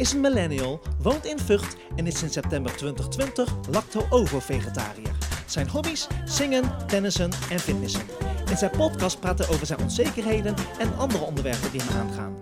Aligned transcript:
is 0.00 0.12
een 0.12 0.20
millennial, 0.20 0.80
woont 0.98 1.24
in 1.24 1.38
Vught 1.38 1.76
en 1.96 2.06
is 2.06 2.18
sinds 2.18 2.34
september 2.34 2.76
2020 2.76 3.68
lacto-ovo-vegetariër. 3.70 5.16
Zijn 5.46 5.68
hobby's? 5.68 6.06
Zingen, 6.24 6.86
tennissen 6.86 7.30
en 7.50 7.58
fitnessen. 7.58 8.06
In 8.50 8.56
zijn 8.56 8.70
podcast 8.70 9.20
praat 9.20 9.38
hij 9.38 9.48
over 9.48 9.66
zijn 9.66 9.80
onzekerheden 9.80 10.54
en 10.78 10.96
andere 10.96 11.24
onderwerpen 11.24 11.70
die 11.70 11.80
hem 11.82 11.96
aangaan. 11.96 12.36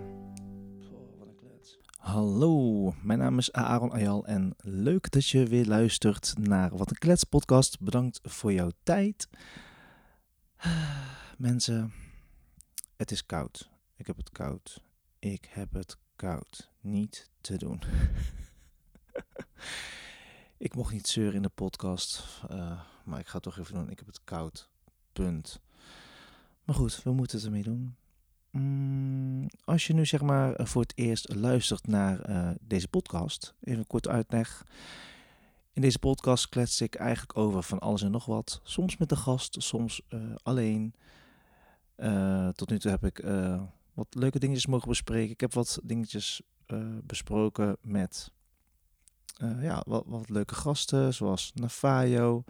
Hallo, 1.97 2.93
mijn 3.03 3.19
naam 3.19 3.37
is 3.37 3.51
Aaron 3.51 3.91
Ayal 3.91 4.25
en 4.25 4.53
leuk 4.57 5.11
dat 5.11 5.27
je 5.27 5.45
weer 5.45 5.65
luistert 5.65 6.33
naar 6.37 6.77
Wat 6.77 6.89
een 6.89 6.97
Klets 6.97 7.23
podcast. 7.23 7.79
Bedankt 7.79 8.19
voor 8.23 8.53
jouw 8.53 8.71
tijd. 8.83 9.27
Mensen, 11.37 11.93
het 12.95 13.11
is 13.11 13.25
koud. 13.25 13.69
Ik 13.95 14.07
heb 14.07 14.17
het 14.17 14.29
koud. 14.29 14.81
Ik 15.19 15.49
heb 15.51 15.73
het 15.73 15.97
koud. 16.15 16.68
Niet 16.89 17.29
te 17.41 17.57
doen. 17.57 17.81
ik 20.57 20.75
mocht 20.75 20.93
niet 20.93 21.07
zeuren 21.07 21.35
in 21.35 21.41
de 21.41 21.49
podcast, 21.49 22.23
uh, 22.51 22.81
maar 23.03 23.19
ik 23.19 23.27
ga 23.27 23.33
het 23.33 23.43
toch 23.43 23.57
even 23.57 23.73
doen. 23.73 23.89
Ik 23.89 23.97
heb 23.97 24.07
het 24.07 24.23
koud. 24.23 24.69
Punt. 25.13 25.61
Maar 26.63 26.75
goed, 26.75 27.03
we 27.03 27.11
moeten 27.11 27.37
het 27.37 27.45
ermee 27.45 27.63
doen. 27.63 27.95
Mm, 28.51 29.49
als 29.63 29.87
je 29.87 29.93
nu 29.93 30.05
zeg 30.05 30.21
maar 30.21 30.67
voor 30.67 30.81
het 30.81 30.91
eerst 30.95 31.35
luistert 31.35 31.87
naar 31.87 32.29
uh, 32.29 32.51
deze 32.61 32.87
podcast, 32.87 33.53
even 33.61 33.87
kort 33.87 34.07
uitleg. 34.07 34.65
In 35.73 35.81
deze 35.81 35.99
podcast 35.99 36.49
klets 36.49 36.81
ik 36.81 36.95
eigenlijk 36.95 37.37
over 37.37 37.63
van 37.63 37.79
alles 37.79 38.01
en 38.01 38.11
nog 38.11 38.25
wat. 38.25 38.59
Soms 38.63 38.97
met 38.97 39.09
de 39.09 39.15
gast, 39.15 39.63
soms 39.63 40.01
uh, 40.09 40.35
alleen. 40.43 40.93
tot 42.53 42.69
nu 42.69 42.79
toe 42.79 42.91
heb 42.91 43.05
ik 43.05 43.23
wat 43.93 44.07
leuke 44.09 44.39
dingetjes 44.39 44.65
mogen 44.65 44.87
bespreken. 44.87 45.31
Ik 45.31 45.41
heb 45.41 45.53
wat 45.53 45.79
dingetjes 45.83 46.41
besproken 47.03 47.77
met 47.81 48.31
uh, 49.43 49.63
ja, 49.63 49.83
wat, 49.87 50.03
wat, 50.07 50.29
leuke 50.29 50.55
gasten, 50.55 51.13
zoals 51.13 51.51
Navajo. 51.53 52.43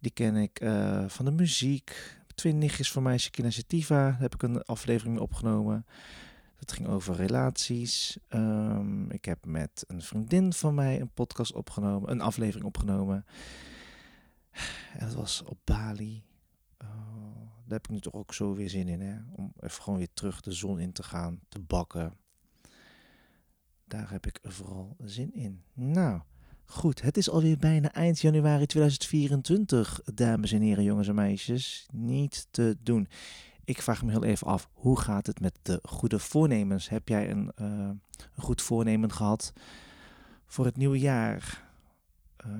Die 0.00 0.10
ken 0.10 0.36
ik 0.36 0.60
uh, 0.60 1.08
van 1.08 1.24
de 1.24 1.30
muziek. 1.30 2.18
Twee 2.34 2.52
nichtjes 2.52 2.92
van 2.92 3.02
mij, 3.02 3.18
Shekina 3.18 3.50
Sativa, 3.50 3.94
daar 3.94 4.20
heb 4.20 4.34
ik 4.34 4.42
een 4.42 4.62
aflevering 4.62 5.18
opgenomen. 5.18 5.86
Dat 6.58 6.72
ging 6.72 6.88
over 6.88 7.14
relaties. 7.14 8.18
Um, 8.28 9.10
ik 9.10 9.24
heb 9.24 9.44
met 9.46 9.84
een 9.86 10.02
vriendin 10.02 10.52
van 10.52 10.74
mij 10.74 11.00
een 11.00 11.12
podcast 11.12 11.52
opgenomen, 11.52 12.10
een 12.10 12.20
aflevering 12.20 12.64
opgenomen. 12.64 13.24
En 14.92 15.06
dat 15.06 15.14
was 15.14 15.42
op 15.42 15.58
Bali. 15.64 16.24
Oh, 16.78 16.88
daar 17.36 17.78
heb 17.78 17.84
ik 17.84 17.90
nu 17.90 18.00
toch 18.00 18.14
ook 18.14 18.34
zo 18.34 18.54
weer 18.54 18.70
zin 18.70 18.88
in, 18.88 19.00
hè? 19.00 19.16
Om 19.30 19.52
even 19.60 19.82
gewoon 19.82 19.98
weer 19.98 20.12
terug 20.14 20.40
de 20.40 20.52
zon 20.52 20.80
in 20.80 20.92
te 20.92 21.02
gaan, 21.02 21.40
te 21.48 21.58
bakken. 21.58 22.12
Daar 23.90 24.10
heb 24.10 24.26
ik 24.26 24.38
vooral 24.42 24.96
zin 25.04 25.34
in. 25.34 25.62
Nou, 25.72 26.20
goed. 26.64 27.02
Het 27.02 27.16
is 27.16 27.30
alweer 27.30 27.56
bijna 27.56 27.92
eind 27.92 28.20
januari 28.20 28.66
2024, 28.66 30.00
dames 30.14 30.52
en 30.52 30.60
heren, 30.60 30.84
jongens 30.84 31.08
en 31.08 31.14
meisjes. 31.14 31.86
Niet 31.92 32.46
te 32.50 32.76
doen. 32.82 33.08
Ik 33.64 33.82
vraag 33.82 34.02
me 34.02 34.10
heel 34.10 34.24
even 34.24 34.46
af, 34.46 34.68
hoe 34.72 34.98
gaat 35.00 35.26
het 35.26 35.40
met 35.40 35.58
de 35.62 35.80
goede 35.82 36.18
voornemens? 36.18 36.88
Heb 36.88 37.08
jij 37.08 37.30
een, 37.30 37.52
uh, 37.60 37.66
een 37.66 38.42
goed 38.42 38.62
voornemen 38.62 39.12
gehad 39.12 39.52
voor 40.46 40.64
het 40.64 40.76
nieuwe 40.76 40.98
jaar? 40.98 41.68
Uh, 42.46 42.52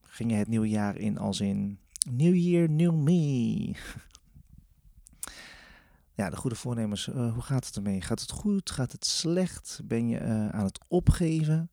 ging 0.00 0.30
je 0.30 0.36
het 0.36 0.48
nieuwe 0.48 0.68
jaar 0.68 0.96
in 0.96 1.18
als 1.18 1.40
in 1.40 1.78
New 2.10 2.34
Year, 2.34 2.70
New 2.70 2.94
Me? 2.94 3.74
ja, 6.20 6.30
de 6.30 6.36
goede 6.36 6.56
voornemens, 6.56 7.06
uh, 7.06 7.32
hoe 7.32 7.42
gaat 7.42 7.66
het 7.66 7.76
ermee? 7.76 8.00
Gaat 8.00 8.20
het 8.20 8.30
goed? 8.30 8.70
Gaat 8.70 8.92
het 8.92 9.06
slecht? 9.06 9.80
Ben 9.84 10.08
je 10.08 10.20
uh, 10.20 10.48
aan 10.48 10.64
het 10.64 10.78
opgeven? 10.88 11.70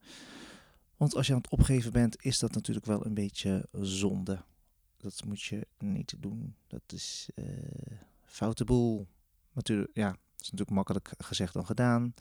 Want 0.97 1.15
als 1.15 1.27
je 1.27 1.33
aan 1.33 1.41
het 1.41 1.51
opgeven 1.51 1.91
bent, 1.91 2.23
is 2.23 2.39
dat 2.39 2.53
natuurlijk 2.53 2.85
wel 2.85 3.05
een 3.05 3.13
beetje 3.13 3.67
zonde. 3.71 4.43
Dat 4.97 5.23
moet 5.25 5.41
je 5.41 5.67
niet 5.77 6.15
doen. 6.19 6.55
Dat 6.67 6.81
is 6.87 7.29
uh, 7.35 7.45
foute 8.25 8.65
boel. 8.65 9.07
Natuurlijk, 9.53 9.89
ja, 9.93 10.09
dat 10.09 10.41
is 10.41 10.51
natuurlijk 10.51 10.77
makkelijk 10.77 11.11
gezegd 11.17 11.53
dan 11.53 11.65
gedaan. 11.65 12.13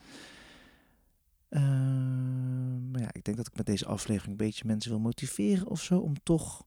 maar 2.91 3.01
ja, 3.01 3.13
ik 3.13 3.25
denk 3.25 3.37
dat 3.37 3.47
ik 3.47 3.57
met 3.57 3.67
deze 3.67 3.87
aflevering 3.87 4.31
een 4.31 4.47
beetje 4.47 4.67
mensen 4.67 4.91
wil 4.91 5.01
motiveren 5.01 5.67
of 5.67 5.83
zo. 5.83 5.99
Om 5.99 6.23
toch 6.23 6.67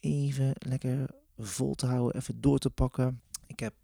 even 0.00 0.52
lekker 0.54 1.10
vol 1.38 1.74
te 1.74 1.86
houden, 1.86 2.20
even 2.20 2.40
door 2.40 2.58
te 2.58 2.70
pakken. 2.70 3.20
Ik 3.46 3.60
heb 3.60 3.74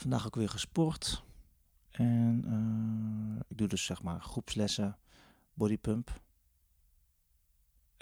vandaag 0.00 0.26
ook 0.26 0.34
weer 0.34 0.48
gesport. 0.48 1.24
En 1.90 2.44
uh, 2.46 3.40
ik 3.48 3.58
doe 3.58 3.68
dus 3.68 3.84
zeg 3.84 4.02
maar 4.02 4.20
groepslessen, 4.20 4.98
bodypump. 5.54 6.20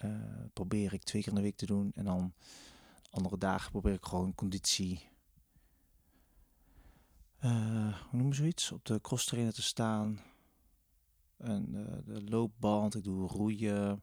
Uh, 0.04 0.44
probeer 0.52 0.92
ik 0.92 1.02
twee 1.02 1.22
keer 1.22 1.30
in 1.30 1.36
de 1.36 1.44
week 1.44 1.56
te 1.56 1.66
doen. 1.66 1.92
En 1.94 2.04
dan 2.04 2.34
andere 3.10 3.38
dagen 3.38 3.70
probeer 3.70 3.92
ik 3.92 4.04
gewoon 4.04 4.34
conditie. 4.34 5.08
hoe 7.40 7.94
noemen 8.10 8.28
we 8.28 8.34
zoiets? 8.34 8.72
Op 8.72 8.84
de 8.84 9.00
cross 9.00 9.26
trainer 9.26 9.52
te 9.52 9.62
staan. 9.62 10.20
En 11.36 11.72
de 12.04 12.24
loopband, 12.24 12.94
ik 12.94 13.04
doe 13.04 13.28
roeien. 13.28 14.02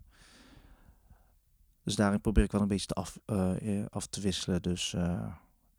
Dus 1.84 1.96
daarin 1.96 2.22
probeer 2.22 2.44
ik 2.44 2.52
wel 2.52 2.62
een 2.62 2.68
beetje 2.68 2.88
te 2.88 2.94
af, 2.94 3.20
af 3.90 4.08
te 4.08 4.22
wisselen. 4.22 4.62
Dus 4.62 4.96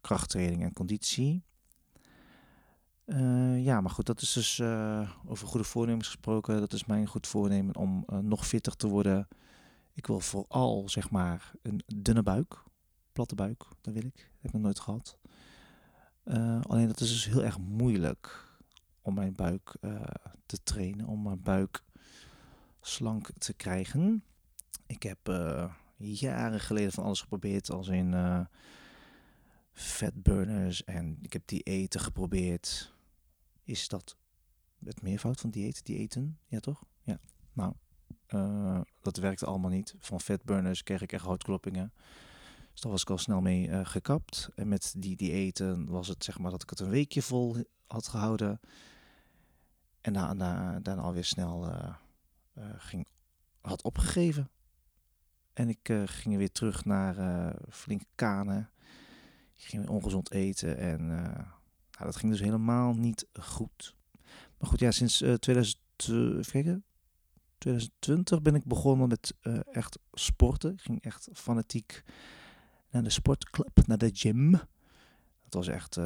krachttraining 0.01 0.63
en 0.63 0.73
conditie. 0.73 1.45
Uh, 3.07 3.65
ja, 3.65 3.81
maar 3.81 3.91
goed, 3.91 4.07
dat 4.07 4.21
is 4.21 4.33
dus 4.33 4.61
over 5.27 5.47
goede 5.47 5.65
voornemens 5.65 6.07
gesproken. 6.07 6.61
Dat 6.61 6.73
is 6.73 6.85
mijn 6.85 7.07
goed 7.07 7.27
voornemen 7.27 7.77
om 7.77 8.05
nog 8.21 8.47
fitter 8.47 8.77
te 8.77 8.89
worden. 8.89 9.29
Ik 9.93 10.07
wil 10.07 10.21
vooral, 10.21 10.89
zeg 10.89 11.11
maar, 11.11 11.53
een 11.63 11.83
dunne 11.87 12.23
buik. 12.23 12.63
Platte 13.13 13.35
buik, 13.35 13.65
dat 13.81 13.95
wil 13.95 14.05
ik. 14.05 14.15
Dat 14.15 14.25
heb 14.37 14.45
ik 14.45 14.53
nog 14.53 14.63
nooit 14.63 14.81
gehad. 14.81 15.19
alleen 16.63 16.87
dat 16.87 17.01
is 17.01 17.09
dus 17.09 17.25
heel 17.25 17.45
erg 17.45 17.59
moeilijk 17.59 18.49
om 19.03 19.15
mijn 19.15 19.35
buik 19.35 19.77
te 20.47 20.63
trainen. 20.63 21.07
Om 21.07 21.23
mijn 21.23 21.43
buik 21.43 21.83
slank 22.81 23.29
te 23.39 23.55
krijgen. 23.55 24.25
Ik 24.87 25.03
heb 25.03 25.19
jaren 25.97 26.61
geleden 26.61 26.93
van 26.93 27.05
alles 27.05 27.21
geprobeerd, 27.21 27.71
als 27.71 27.89
in 27.89 28.15
fatburners 29.73 30.85
en 30.85 31.19
ik 31.23 31.33
heb 31.33 31.43
diëten 31.45 32.01
geprobeerd. 32.01 32.95
Is 33.67 33.89
dat 33.89 34.17
het 34.85 35.03
meervoud 35.03 35.41
van 35.41 35.51
dieet, 35.51 35.85
diëten? 35.85 36.39
Ja, 36.47 36.61
toch? 36.61 36.85
Ja. 37.03 37.21
Nou, 37.53 37.75
uh, 38.29 38.81
dat 39.01 39.17
werkte 39.17 39.47
allemaal 39.47 39.71
niet. 39.71 39.95
Van 39.99 40.21
fatburners 40.21 40.83
kreeg 40.83 41.03
ik 41.03 41.13
echt 41.13 41.25
houtkloppingen. 41.25 41.93
Dus 42.73 42.81
daar 42.81 42.93
was 42.93 43.03
ik 43.03 43.11
al 43.11 43.19
snel 43.19 43.41
mee 43.41 43.69
uh, 43.69 43.87
gekapt. 43.87 44.49
En 44.55 44.69
met 44.69 44.95
die 44.99 45.17
diëten 45.17 45.87
was 45.87 46.09
het 46.09 46.25
zeg 46.25 46.39
maar 46.39 46.51
dat 46.51 46.63
ik 46.63 46.71
het 46.71 46.81
een 46.81 46.89
weekje 46.89 47.23
vol 47.23 47.57
had 47.87 48.09
gehouden. 48.09 48.61
En 50.01 50.13
daarna, 50.13 50.81
daarna 50.81 51.03
alweer 51.03 51.25
snel 51.25 51.73
ging, 52.77 53.07
had 53.61 53.83
opgegeven. 53.83 54.51
En 55.53 55.69
ik 55.69 55.93
ging 56.05 56.37
weer 56.37 56.53
terug 56.53 56.85
naar 56.85 57.19
uh, 57.19 57.55
flink 57.71 58.03
kanen. 58.15 58.71
Ik 59.57 59.63
ging 59.65 59.83
weer 59.83 59.93
ongezond 59.93 60.31
eten. 60.31 60.79
En 60.79 61.11
nou, 61.97 62.11
dat 62.11 62.17
ging 62.17 62.33
dus 62.33 62.41
helemaal 62.41 62.95
niet 62.95 63.27
goed. 63.33 63.97
Maar 64.59 64.69
goed, 64.69 64.81
ja, 64.81 64.91
sinds 64.91 65.17
2000, 65.17 65.79
kijken, 66.41 66.85
2020 67.59 68.43
ben 68.43 68.55
ik 68.55 68.65
begonnen 68.65 69.09
met 69.09 69.35
echt 69.71 69.99
sporten. 70.13 70.73
Ik 70.73 70.81
ging 70.81 71.03
echt 71.03 71.29
fanatiek 71.33 72.03
naar 72.91 73.03
de 73.03 73.11
sportclub, 73.11 73.87
naar 73.87 73.99
de 73.99 74.11
gym. 74.13 74.51
Dat 74.51 75.55
was 75.55 75.69
echt 75.69 75.99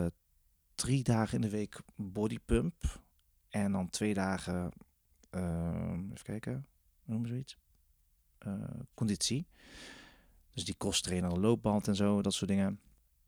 drie 0.74 1.02
dagen 1.02 1.34
in 1.34 1.40
de 1.40 1.50
week 1.50 1.80
bodypump. 1.96 3.02
En 3.48 3.72
dan 3.72 3.90
twee 3.90 4.14
dagen, 4.14 4.70
even 5.30 6.22
kijken, 6.22 6.53
hoe 6.53 6.62
noemen 7.04 7.22
we 7.22 7.28
zoiets? 7.28 7.59
uh, 8.47 8.80
conditie. 8.94 9.47
Dus 10.50 10.65
die 10.65 10.74
kosttrainer, 10.74 11.38
loopband 11.38 11.88
en 11.88 11.97
zo, 11.97 12.22
dat 12.22 12.34
soort 12.34 12.50
dingen. 12.50 12.80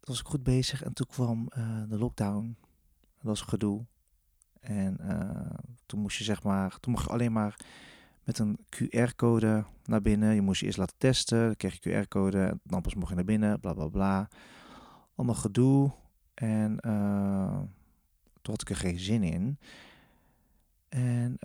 Was 0.04 0.20
ik 0.20 0.26
goed 0.26 0.42
bezig. 0.42 0.82
En 0.82 0.92
toen 0.92 1.06
kwam 1.06 1.48
uh, 1.56 1.82
de 1.88 1.98
lockdown. 1.98 2.56
Dat 3.00 3.22
was 3.22 3.40
gedoe. 3.40 3.86
En 4.60 4.98
uh, 5.00 5.58
toen 5.86 6.00
moest 6.00 6.18
je 6.18 6.24
zeg 6.24 6.42
maar, 6.42 6.80
toen 6.80 6.92
mocht 6.92 7.04
je 7.04 7.10
alleen 7.10 7.32
maar 7.32 7.56
met 8.24 8.38
een 8.38 8.58
QR-code 8.76 9.64
naar 9.84 10.00
binnen. 10.00 10.34
Je 10.34 10.40
moest 10.40 10.60
je 10.60 10.66
eerst 10.66 10.78
laten 10.78 10.98
testen, 10.98 11.46
dan 11.46 11.56
kreeg 11.56 11.82
je 11.82 12.04
QR-code, 12.04 12.58
dan 12.62 12.82
pas 12.82 12.94
mocht 12.94 13.08
je 13.08 13.14
naar 13.14 13.24
binnen, 13.24 13.60
bla 13.60 13.72
bla 13.72 13.88
bla. 13.88 14.28
Allemaal 15.14 15.34
gedoe. 15.34 15.92
En 16.34 16.78
uh, 16.86 17.60
toen 18.42 18.54
had 18.54 18.60
ik 18.60 18.70
er 18.70 18.76
geen 18.76 18.98
zin 18.98 19.22
in. 19.22 19.58
En 20.88 21.36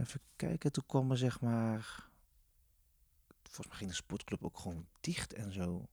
even 0.00 0.20
kijken, 0.36 0.72
toen 0.72 0.86
kwam 0.86 1.10
er 1.10 1.18
zeg 1.18 1.40
maar 1.40 2.08
volgens 3.42 3.66
mij 3.66 3.76
ging 3.76 3.90
de 3.90 3.96
sportclub 3.96 4.44
ook 4.44 4.58
gewoon 4.58 4.86
dicht 5.00 5.32
en 5.32 5.52
zo. 5.52 5.88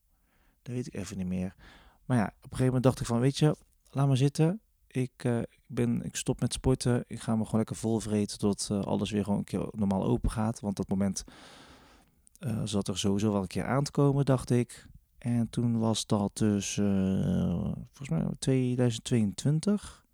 Dat 0.61 0.73
weet 0.73 0.87
ik 0.87 0.93
even 0.93 1.17
niet 1.17 1.27
meer. 1.27 1.55
Maar 2.05 2.17
ja, 2.17 2.25
op 2.25 2.31
een 2.33 2.41
gegeven 2.41 2.65
moment 2.65 2.83
dacht 2.83 2.99
ik 2.99 3.05
van, 3.05 3.19
weet 3.19 3.37
je, 3.37 3.55
laat 3.91 4.07
maar 4.07 4.17
zitten. 4.17 4.59
ik, 4.87 5.11
eh, 5.17 5.39
ben, 5.67 6.03
ik 6.03 6.15
stop 6.15 6.39
met 6.39 6.53
sporten. 6.53 7.03
Ik 7.07 7.19
ga 7.19 7.35
me 7.35 7.43
gewoon 7.43 7.57
lekker 7.57 7.75
vol 7.75 7.99
vreten 7.99 8.37
tot 8.37 8.67
eh, 8.71 8.81
alles 8.81 9.11
weer 9.11 9.23
gewoon 9.23 9.39
een 9.39 9.43
keer 9.45 9.67
normaal 9.71 10.03
open 10.03 10.31
gaat. 10.31 10.59
Want 10.59 10.75
dat 10.75 10.87
moment 10.87 11.23
eh, 12.39 12.61
zat 12.63 12.87
er 12.87 12.97
sowieso 12.97 13.31
wel 13.31 13.41
een 13.41 13.47
keer 13.47 13.65
aan 13.65 13.83
te 13.83 13.91
komen, 13.91 14.25
dacht 14.25 14.49
ik. 14.49 14.87
En 15.17 15.49
toen 15.49 15.79
was 15.79 16.05
dat 16.05 16.37
dus, 16.37 16.73
volgens 17.93 18.09
mij 18.09 18.25
2022. 18.39 20.05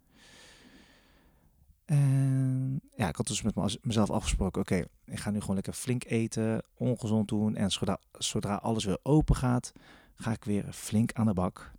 En 1.86 2.82
ja, 2.96 3.08
ik 3.08 3.16
had 3.16 3.28
dus 3.28 3.42
met 3.42 3.56
me- 3.56 3.78
mezelf 3.82 4.10
afgesproken, 4.10 4.62
oké, 4.62 4.84
ik 5.06 5.20
ga 5.20 5.32
nu 5.32 5.40
gewoon 5.40 5.56
lekker 5.56 5.74
flink 5.74 6.04
eten, 6.04 6.64
ongezond 6.74 7.28
doen. 7.28 7.56
En 7.56 7.72
zodra 8.12 8.56
alles 8.56 8.86
weer 8.86 9.00
open 9.04 9.36
gaat, 9.36 9.72
ga 10.16 10.32
ik 10.32 10.44
weer 10.44 10.66
flink 10.72 11.14
aan 11.14 11.26
de 11.26 11.34
bak. 11.34 11.72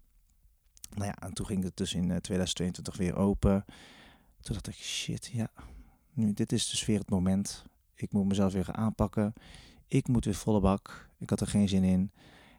Nou 0.95 1.07
ja, 1.07 1.19
en 1.19 1.33
toen 1.33 1.47
ging 1.47 1.65
het 1.65 1.77
dus 1.77 1.95
in 1.95 2.11
eh, 2.11 2.17
2022 2.17 2.97
weer 2.97 3.17
open. 3.17 3.65
Toen 4.41 4.55
dacht 4.55 4.69
ik, 4.69 4.75
shit, 4.75 5.31
ja, 5.33 5.51
nu, 6.13 6.33
dit 6.33 6.53
is 6.53 6.69
dus 6.69 6.85
weer 6.85 6.99
het 6.99 7.11
moment. 7.11 7.65
Ik 7.95 8.13
moet 8.13 8.27
mezelf 8.27 8.53
weer 8.53 8.65
gaan 8.65 8.77
aanpakken. 8.77 9.33
Ik 9.87 10.09
moet 10.09 10.25
weer 10.25 10.35
volle 10.35 10.61
bak. 10.61 11.11
Ik 11.19 11.31
had 11.31 11.41
er 11.41 11.47
geen 11.47 11.69
zin 11.69 11.85
in. 11.85 12.13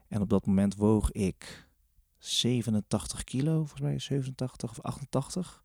En 0.08 0.22
op 0.22 0.30
dat 0.30 0.46
moment 0.46 0.76
woog 0.76 1.12
ik 1.12 1.68
87 2.18 3.24
kilo, 3.24 3.58
volgens 3.58 3.82
mij 3.82 4.00
87 4.00 4.70
of 4.70 4.82
88. 4.82 5.64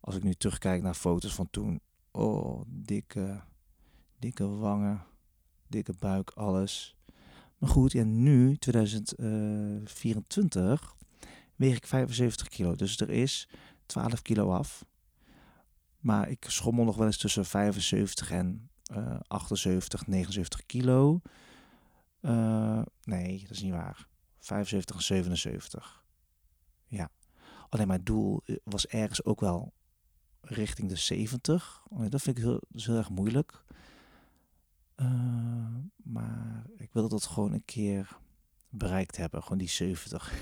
Als 0.00 0.16
ik 0.16 0.22
nu 0.22 0.34
terugkijk 0.34 0.82
naar 0.82 0.94
foto's 0.94 1.34
van 1.34 1.50
toen. 1.50 1.80
Oh, 2.10 2.62
dikke, 2.66 3.42
dikke 4.18 4.48
wangen, 4.48 5.04
dikke 5.66 5.94
buik, 5.98 6.30
alles. 6.30 6.96
Maar 7.58 7.70
goed, 7.70 7.92
ja, 7.92 8.04
nu, 8.04 8.56
2024, 8.56 10.96
weeg 11.56 11.76
ik 11.76 11.86
75 11.86 12.48
kilo. 12.48 12.74
Dus 12.74 13.00
er 13.00 13.10
is 13.10 13.48
12 13.86 14.22
kilo 14.22 14.52
af. 14.52 14.84
Maar 15.98 16.28
ik 16.28 16.44
schommel 16.48 16.84
nog 16.84 16.96
wel 16.96 17.06
eens 17.06 17.18
tussen 17.18 17.44
75 17.44 18.30
en 18.30 18.68
eh 18.84 19.20
78, 19.26 20.06
79 20.06 20.66
kilo. 20.66 21.20
Eh, 22.20 22.82
nee, 23.02 23.40
dat 23.40 23.50
is 23.50 23.62
niet 23.62 23.72
waar. 23.72 24.08
75 24.38 24.96
en 24.96 25.02
77. 25.02 26.04
Ja. 26.86 27.10
Alleen 27.68 27.86
mijn 27.86 28.04
doel 28.04 28.40
eh, 28.44 28.56
was 28.64 28.86
ergens 28.86 29.24
ook 29.24 29.40
wel 29.40 29.72
richting 30.40 30.88
de 30.88 30.96
70. 30.96 31.84
Oh, 31.88 32.10
Dat 32.10 32.22
vind 32.22 32.38
ik 32.38 32.44
heel, 32.44 32.62
heel 32.72 32.96
erg 32.96 33.10
moeilijk. 33.10 33.64
Eh, 34.94 35.76
maar 35.96 36.66
ik 36.76 36.92
wil 36.92 37.08
dat 37.08 37.26
gewoon 37.26 37.52
een 37.52 37.64
keer 37.64 38.18
bereikt 38.68 39.16
hebben. 39.16 39.42
Gewoon 39.42 39.58
die 39.58 39.68
70. 39.68 40.32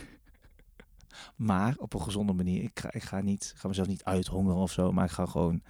Maar 1.37 1.75
op 1.79 1.95
een 1.95 2.03
gezonde 2.03 2.33
manier. 2.33 2.63
Ik 2.63 2.81
ga, 2.81 2.89
ga, 2.93 3.21
niet, 3.21 3.53
ga 3.57 3.69
mezelf 3.69 3.87
niet 3.87 4.05
uithongeren 4.05 4.61
of 4.61 4.73
zo. 4.73 4.93
Maar 4.93 5.05
ik 5.05 5.11
ga 5.11 5.27
gewoon... 5.27 5.63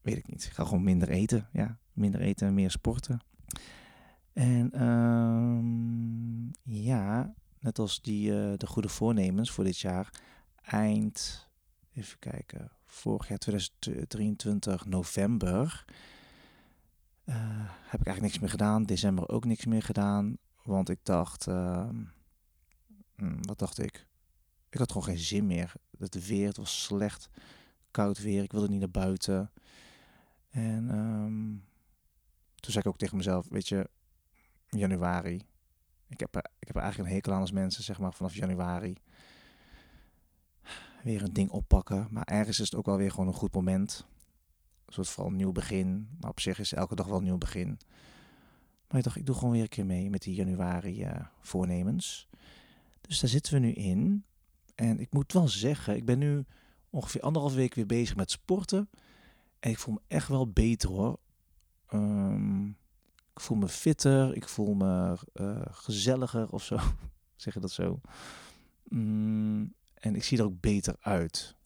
Weet 0.00 0.16
ik 0.16 0.26
niet. 0.28 0.44
Ik 0.44 0.52
ga 0.52 0.64
gewoon 0.64 0.82
minder 0.82 1.08
eten. 1.08 1.48
Ja, 1.52 1.78
minder 1.92 2.20
eten 2.20 2.46
en 2.46 2.54
meer 2.54 2.70
sporten. 2.70 3.20
En 4.32 4.70
ehm, 4.72 6.46
ja, 6.82 7.34
net 7.60 7.78
als 7.78 8.00
die, 8.02 8.30
eh, 8.42 8.52
de 8.56 8.66
goede 8.66 8.88
voornemens 8.88 9.50
voor 9.50 9.64
dit 9.64 9.78
jaar. 9.78 10.12
Eind, 10.60 11.48
even 11.92 12.18
kijken, 12.18 12.70
vorig 12.86 13.28
jaar 13.28 13.38
2023 13.38 14.84
november. 14.86 15.84
eh, 17.24 17.36
heb 17.66 18.00
ik 18.00 18.06
eigenlijk 18.06 18.20
niks 18.20 18.38
meer 18.38 18.50
gedaan. 18.50 18.84
December 18.84 19.28
ook 19.28 19.44
niks 19.44 19.64
meer 19.66 19.82
gedaan. 19.82 20.36
Want 20.62 20.88
ik 20.88 20.98
dacht, 21.02 21.46
ehm, 21.46 21.96
hmm, 23.20 23.46
wat 23.46 23.58
dacht 23.58 23.78
ik? 23.78 24.06
Ik 24.70 24.78
had 24.78 24.88
gewoon 24.88 25.06
geen 25.06 25.18
zin 25.18 25.46
meer. 25.46 25.72
Het 25.98 26.26
weer, 26.26 26.46
het 26.46 26.56
was 26.56 26.82
slecht. 26.82 27.28
Koud 27.90 28.18
weer, 28.18 28.42
ik 28.42 28.52
wilde 28.52 28.68
niet 28.68 28.78
naar 28.78 28.90
buiten. 28.90 29.52
En 30.50 30.90
ehm, 30.90 31.48
toen 32.54 32.72
zei 32.72 32.78
ik 32.78 32.86
ook 32.86 32.98
tegen 32.98 33.16
mezelf, 33.16 33.48
weet 33.48 33.68
je, 33.68 33.90
januari. 34.68 35.42
Ik 36.08 36.20
heb, 36.20 36.36
ik 36.58 36.66
heb 36.66 36.76
eigenlijk 36.76 37.08
een 37.08 37.14
hekel 37.14 37.32
aan 37.32 37.40
als 37.40 37.52
mensen, 37.52 37.82
zeg 37.82 37.98
maar, 37.98 38.12
vanaf 38.12 38.34
januari 38.34 38.96
weer 41.02 41.22
een 41.22 41.32
ding 41.32 41.50
oppakken. 41.50 42.08
Maar 42.10 42.24
ergens 42.24 42.60
is 42.60 42.70
het 42.70 42.74
ook 42.74 42.86
wel 42.86 42.96
weer 42.96 43.10
gewoon 43.10 43.26
een 43.26 43.34
goed 43.34 43.54
moment. 43.54 44.06
Een 44.84 44.92
soort 44.92 45.08
van 45.08 45.36
nieuw 45.36 45.52
begin. 45.52 46.08
Maar 46.20 46.30
op 46.30 46.40
zich 46.40 46.58
is 46.58 46.72
elke 46.72 46.94
dag 46.94 47.06
wel 47.06 47.16
een 47.16 47.24
nieuw 47.24 47.38
begin. 47.38 47.78
Maar 48.88 48.98
ik 48.98 49.04
dacht, 49.04 49.16
ik 49.16 49.26
doe 49.26 49.34
gewoon 49.34 49.52
weer 49.52 49.62
een 49.62 49.68
keer 49.68 49.86
mee 49.86 50.10
met 50.10 50.22
die 50.22 50.34
januari 50.34 51.02
eh, 51.02 51.26
voornemens. 51.40 52.28
Dus 53.10 53.20
daar 53.20 53.30
zitten 53.30 53.52
we 53.52 53.58
nu 53.58 53.72
in. 53.72 54.24
En 54.74 55.00
ik 55.00 55.12
moet 55.12 55.32
wel 55.32 55.48
zeggen, 55.48 55.96
ik 55.96 56.04
ben 56.04 56.18
nu 56.18 56.44
ongeveer 56.90 57.20
anderhalf 57.20 57.54
week 57.54 57.74
weer 57.74 57.86
bezig 57.86 58.16
met 58.16 58.30
sporten. 58.30 58.90
En 59.60 59.70
ik 59.70 59.78
voel 59.78 59.94
me 59.94 60.00
echt 60.06 60.28
wel 60.28 60.50
beter 60.50 60.88
hoor. 60.88 61.18
Ehm, 61.86 62.68
ik 62.68 63.40
voel 63.40 63.56
me 63.56 63.68
fitter, 63.68 64.36
ik 64.36 64.48
voel 64.48 64.74
me 64.74 65.18
eh, 65.32 65.60
gezelliger 65.70 66.50
of 66.50 66.64
zo. 66.64 66.78
zeg 67.36 67.54
je 67.54 67.60
dat 67.60 67.70
zo? 67.70 68.00
Mm, 68.84 69.74
en 69.94 70.14
ik 70.14 70.24
zie 70.24 70.38
er 70.38 70.44
ook 70.44 70.60
beter 70.60 70.96
uit. 71.00 71.56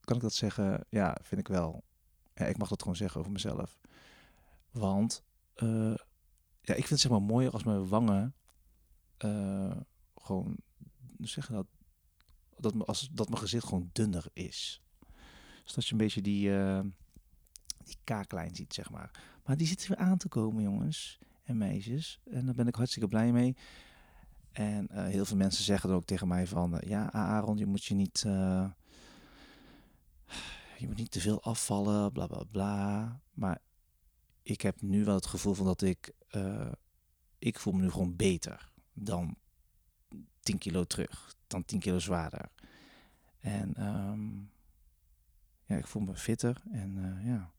Kan 0.00 0.16
ik 0.16 0.22
dat 0.22 0.34
zeggen? 0.34 0.84
Ja, 0.88 1.18
vind 1.22 1.40
ik 1.40 1.48
wel. 1.48 1.84
Ja, 2.34 2.44
ik 2.44 2.58
mag 2.58 2.68
dat 2.68 2.80
gewoon 2.80 2.96
zeggen 2.96 3.20
over 3.20 3.32
mezelf. 3.32 3.78
Want 4.70 5.24
eh, 5.54 5.94
ja, 6.60 6.74
ik 6.74 6.86
vind 6.86 6.88
het 6.88 7.00
zeg 7.00 7.10
maar 7.10 7.22
mooier 7.22 7.52
als 7.52 7.64
mijn 7.64 7.88
wangen 7.88 8.34
eh, 9.16 9.76
gewoon, 10.22 10.56
hoe 11.16 11.28
zeg 11.28 11.46
je 11.46 11.52
dat? 11.52 11.66
Dat, 12.56 12.86
als, 12.86 13.08
dat 13.12 13.28
mijn 13.28 13.40
gezicht 13.40 13.66
gewoon 13.66 13.90
dunner 13.92 14.26
is. 14.32 14.82
Dus 15.64 15.72
dat 15.74 15.86
je 15.86 15.92
een 15.92 15.98
beetje 15.98 16.22
die, 16.22 16.58
eh, 16.58 16.80
die 17.84 17.96
kaaklijn 18.04 18.54
ziet, 18.54 18.74
zeg 18.74 18.90
maar. 18.90 19.10
Maar 19.44 19.56
die 19.56 19.66
zit 19.66 19.86
weer 19.86 19.96
aan 19.96 20.18
te 20.18 20.28
komen, 20.28 20.62
jongens 20.62 21.18
en 21.42 21.56
meisjes. 21.56 22.20
En 22.24 22.44
daar 22.44 22.54
ben 22.54 22.66
ik 22.66 22.74
hartstikke 22.74 23.08
blij 23.08 23.32
mee. 23.32 23.56
En 24.52 24.88
eh, 24.88 25.04
heel 25.04 25.24
veel 25.24 25.36
mensen 25.36 25.64
zeggen 25.64 25.88
dan 25.88 25.98
ook 25.98 26.04
tegen 26.04 26.28
mij 26.28 26.46
van... 26.46 26.78
eh, 26.78 26.88
ja, 26.88 27.12
Aaron, 27.12 27.56
je 27.56 27.66
moet 27.66 27.84
je 27.84 27.94
niet... 27.94 28.20
je 30.78 30.86
moet 30.86 30.96
niet 30.96 31.10
te 31.10 31.20
veel 31.20 31.42
afvallen, 31.42 32.12
bla 32.12 32.26
bla 32.26 32.44
bla. 32.44 33.20
Maar 33.32 33.58
ik 34.42 34.60
heb 34.60 34.80
nu 34.80 35.04
wel 35.04 35.14
het 35.14 35.26
gevoel 35.26 35.54
van 35.54 35.66
dat 35.66 35.82
ik... 35.82 36.12
ik 37.38 37.58
voel 37.58 37.72
me 37.72 37.82
nu 37.82 37.90
gewoon 37.90 38.16
beter 38.16 38.72
dan 38.92 39.36
10 40.40 40.58
kilo 40.58 40.84
terug. 40.84 41.34
Dan 41.46 41.64
10 41.64 41.80
kilo 41.80 41.98
zwaarder. 41.98 42.48
En 43.40 43.74
ehm, 43.74 44.36
ja, 45.64 45.76
ik 45.76 45.86
voel 45.86 46.02
me 46.02 46.16
fitter. 46.16 46.62
En 46.70 47.04
eh, 47.04 47.26
ja... 47.26 47.50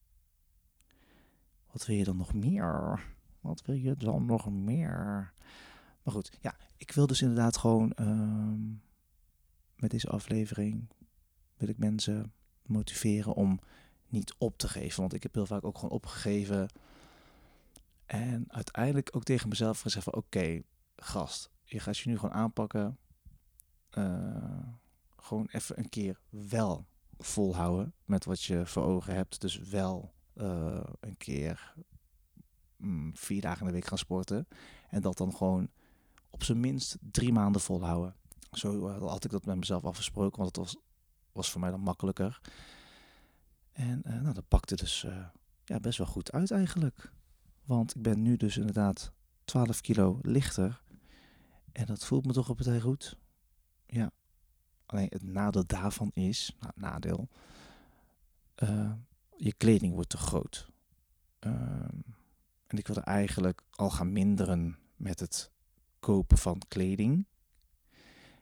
Wat 1.71 1.85
wil 1.85 1.95
je 1.95 2.03
dan 2.03 2.17
nog 2.17 2.33
meer? 2.33 3.03
Wat 3.41 3.65
wil 3.65 3.75
je 3.75 3.95
dan 3.95 4.25
nog 4.25 4.51
meer? 4.51 5.33
Maar 6.03 6.13
goed, 6.13 6.37
ja, 6.41 6.55
ik 6.77 6.91
wil 6.91 7.07
dus 7.07 7.21
inderdaad 7.21 7.57
gewoon 7.57 7.91
ehm, 7.91 8.69
met 9.75 9.91
deze 9.91 10.09
aflevering 10.09 10.87
wil 11.57 11.67
ik 11.69 11.77
mensen 11.77 12.33
motiveren 12.65 13.33
om 13.33 13.59
niet 14.07 14.33
op 14.37 14.57
te 14.57 14.67
geven. 14.67 14.99
Want 14.99 15.13
ik 15.13 15.23
heb 15.23 15.33
heel 15.33 15.45
vaak 15.45 15.63
ook 15.63 15.75
gewoon 15.75 15.93
opgegeven. 15.95 16.69
En 18.05 18.45
uiteindelijk 18.47 19.09
ook 19.15 19.23
tegen 19.23 19.49
mezelf 19.49 19.79
gezegd 19.79 20.03
van 20.03 20.15
oké, 20.15 20.61
gast, 20.95 21.49
je 21.63 21.79
gaat 21.79 21.97
je 21.97 22.09
nu 22.09 22.17
gewoon 22.17 22.35
aanpakken. 22.35 22.97
Eh, 23.89 24.67
gewoon 25.17 25.47
even 25.51 25.79
een 25.79 25.89
keer 25.89 26.19
wel 26.29 26.87
volhouden 27.17 27.93
met 28.05 28.25
wat 28.25 28.43
je 28.43 28.65
voor 28.65 28.83
ogen 28.83 29.15
hebt. 29.15 29.41
Dus 29.41 29.57
wel 29.57 30.13
eh, 30.33 30.83
een 30.99 31.17
keer 31.17 31.73
mm, 32.77 33.17
vier 33.17 33.41
dagen 33.41 33.59
in 33.59 33.67
de 33.67 33.73
week 33.73 33.85
gaan 33.85 33.97
sporten. 33.97 34.47
En 34.89 35.01
dat 35.01 35.17
dan 35.17 35.35
gewoon 35.35 35.69
op 36.29 36.43
zijn 36.43 36.59
minst 36.59 36.97
drie 37.11 37.31
maanden 37.31 37.61
volhouden. 37.61 38.15
Zo 38.51 38.87
eh, 38.87 39.07
had 39.07 39.25
ik 39.25 39.31
dat 39.31 39.45
met 39.45 39.57
mezelf 39.57 39.83
afgesproken, 39.83 40.37
want 40.41 40.55
het 40.55 40.65
was, 40.65 40.77
was 41.31 41.51
voor 41.51 41.61
mij 41.61 41.71
dan 41.71 41.79
makkelijker. 41.79 42.41
En 43.71 44.01
nou, 44.03 44.33
dat 44.33 44.47
pakte 44.47 44.75
dus 44.75 45.05
ja, 45.63 45.79
best 45.79 45.97
wel 45.97 46.07
goed 46.07 46.31
uit 46.31 46.51
eigenlijk. 46.51 47.11
Want 47.65 47.95
ik 47.95 48.01
ben 48.01 48.21
nu 48.21 48.37
dus 48.37 48.57
inderdaad 48.57 49.11
12 49.45 49.81
kilo 49.81 50.19
lichter. 50.21 50.81
En 51.73 51.85
dat 51.85 52.05
voelt 52.05 52.25
me 52.25 52.33
toch 52.33 52.49
op 52.49 52.57
het 52.57 52.81
goed. 52.81 53.17
Ja. 53.85 54.11
Alleen 54.85 55.07
het 55.09 55.23
nadeel 55.23 55.65
daarvan 55.65 56.11
is, 56.13 56.55
nou, 56.59 56.71
nadeel, 56.75 57.29
eh, 58.55 58.93
je 59.37 59.53
kleding 59.53 59.93
wordt 59.93 60.09
te 60.09 60.17
groot. 60.17 60.71
Ehm, 61.39 61.99
en 62.67 62.77
ik 62.77 62.87
wilde 62.87 63.01
eigenlijk 63.01 63.63
al 63.71 63.89
gaan 63.89 64.11
minderen 64.11 64.77
met 64.95 65.19
het 65.19 65.51
kopen 65.99 66.37
van 66.37 66.61
kleding. 66.67 67.27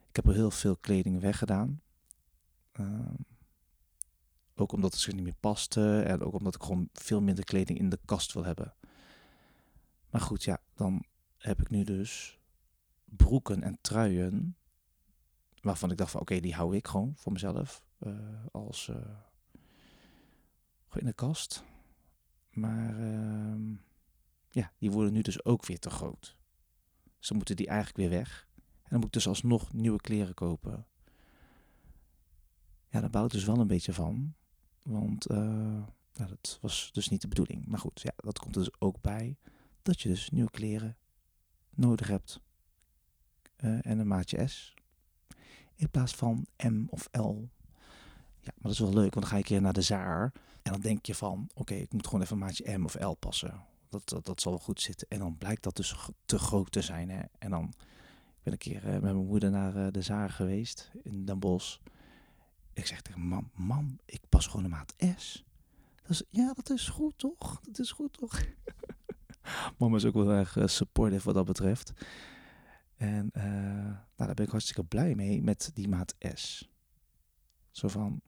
Ik 0.08 0.16
heb 0.16 0.28
er 0.28 0.34
heel 0.34 0.52
veel 0.52 0.78
kleding 0.78 1.20
weggedaan. 1.20 1.82
Ehm, 2.72 3.16
ook 4.56 4.72
omdat 4.72 4.92
het 4.92 5.02
zich 5.02 5.14
niet 5.14 5.24
meer 5.24 5.36
paste 5.40 6.02
en 6.02 6.22
ook 6.22 6.34
omdat 6.34 6.56
ik 6.56 6.64
gewoon 6.64 6.90
veel 6.94 7.22
minder 7.22 7.44
kleding 7.44 7.80
in 7.80 7.90
de 7.90 8.00
kast 8.06 8.34
wil 8.34 8.44
hebben. 8.44 8.74
Maar 10.10 10.22
goed, 10.22 10.44
ja, 10.44 10.62
dan 10.74 11.06
heb 11.38 11.62
ik 11.62 11.70
nu 11.70 11.84
dus 11.84 12.41
broeken 13.16 13.64
en 13.64 13.78
truien 13.82 14.56
waarvan 15.62 15.92
ik 15.92 15.98
dacht 15.98 16.12
van 16.12 16.22
oké, 16.22 16.40
die 16.40 16.54
hou 16.54 16.76
ik 16.76 16.88
gewoon 16.88 17.14
voor 17.16 17.32
mezelf. 17.32 17.84
eh, 18.00 18.46
als 18.52 18.84
gewoon 20.88 21.04
in 21.04 21.06
de 21.06 21.14
kast. 21.14 21.64
Maar 22.52 23.00
ehm, 23.00 23.74
ja, 24.50 24.72
die 24.78 24.92
worden 24.92 25.14
nu 25.14 25.22
dus 25.22 25.46
ook 25.46 25.66
weer 25.66 25.80
te 25.80 25.90
groot. 25.90 26.38
Dus 27.18 27.28
dan 27.28 27.38
moeten 27.38 27.56
die 27.56 27.68
eigenlijk 27.68 27.98
weer 27.98 28.20
weg. 28.20 28.48
En 28.56 28.90
dan 28.90 28.98
moet 28.98 29.08
ik 29.08 29.14
dus 29.14 29.28
alsnog 29.28 29.74
nieuwe 29.74 30.02
kleren 30.02 30.34
kopen. 30.34 30.86
Ja, 32.90 33.00
daar 33.00 33.10
bouwt 33.10 33.32
dus 33.32 33.46
wel 33.46 33.60
een 33.60 33.68
beetje 33.68 33.94
van. 33.94 34.34
Want 34.84 35.28
nou, 36.14 36.30
dat 36.30 36.58
was 36.62 36.90
dus 36.92 37.10
niet 37.10 37.22
de 37.22 37.28
bedoeling. 37.28 37.66
Maar 37.66 37.80
goed, 37.80 38.02
ja, 38.02 38.14
dat 38.16 38.40
komt 38.40 38.56
er 38.56 38.62
dus 38.64 38.80
ook 38.80 39.02
bij. 39.02 39.38
Dat 39.82 40.02
je 40.02 40.10
dus 40.10 40.30
nieuwe 40.30 40.52
kleren 40.52 40.98
nodig 41.70 42.08
hebt. 42.08 42.42
Eh, 43.62 43.86
en 43.86 44.00
een 44.00 44.08
maatje 44.08 44.48
S. 44.48 44.74
In 45.76 45.90
plaats 45.90 46.16
van 46.16 46.46
M 46.58 46.86
of 46.90 47.10
L. 47.12 47.50
Ja, 48.40 48.52
maar 48.56 48.62
dat 48.62 48.72
is 48.72 48.80
wel 48.80 48.94
leuk, 48.94 49.14
want 49.14 49.14
dan 49.14 49.26
ga 49.26 49.36
je 49.36 49.42
een 49.42 49.48
keer 49.48 49.62
naar 49.62 49.74
de 49.74 49.82
zaar. 49.82 50.32
En 50.62 50.72
dan 50.72 50.82
denk 50.82 51.06
je 51.06 51.16
van, 51.16 51.50
oké, 51.54 51.74
ik 51.74 51.94
moet 51.94 52.06
gewoon 52.06 52.22
even 52.22 52.34
een 52.34 52.44
maatje 52.44 52.78
M 52.78 52.86
of 52.86 53.00
L 53.00 53.14
passen. 53.14 53.66
Dat, 53.90 54.10
dat, 54.10 54.26
dat 54.26 54.42
zal 54.42 54.52
wel 54.52 54.62
goed 54.62 54.82
zitten. 54.82 55.08
En 55.10 55.20
dan 55.20 55.38
blijkt 55.38 55.64
dat 55.64 55.76
dus 55.76 55.96
te 56.26 56.40
groot 56.40 56.72
te 56.72 56.82
zijn. 56.82 57.10
Hè? 57.10 57.22
En 57.40 57.50
dan 57.50 57.74
ik 58.42 58.44
ben 58.44 58.54
een 58.54 58.60
keer 58.60 58.86
eh, 58.86 58.92
met 58.92 59.02
mijn 59.02 59.26
moeder 59.26 59.52
naar 59.52 59.76
eh, 59.76 59.92
de 59.92 60.02
zaar 60.02 60.30
geweest 60.30 60.92
in 61.04 61.26
Den 61.26 61.40
Bosch. 61.40 61.78
Ik 62.74 62.86
zeg 62.86 63.02
tegen 63.02 63.22
mam, 63.22 63.52
mam, 63.54 64.00
ik 64.06 64.22
pas 64.30 64.48
gewoon 64.48 64.64
een 64.64 64.72
maat 64.72 64.94
S. 65.18 65.44
Dat 66.02 66.10
is, 66.10 66.24
ja, 66.30 66.54
dat 66.54 66.70
is 66.70 66.90
goed 66.90 67.14
toch? 67.18 67.62
Dat 67.62 67.80
is 67.80 67.92
goed 67.92 68.14
toch? 68.14 68.42
Mama 69.78 69.96
is 69.96 70.06
ook 70.06 70.14
wel 70.14 70.32
erg 70.32 70.58
supportive 70.66 71.26
wat 71.26 71.34
dat 71.34 71.46
betreft. 71.46 71.94
En 73.02 73.30
eh, 73.32 73.44
nou, 73.44 73.96
daar 74.16 74.34
ben 74.34 74.46
ik 74.46 74.52
hartstikke 74.52 74.84
blij 74.84 75.16
mee 75.16 75.42
met 75.42 75.72
die 75.74 75.88
maat 75.88 76.16
S. 76.34 76.70
Zo 77.72 77.88
van, 77.88 78.22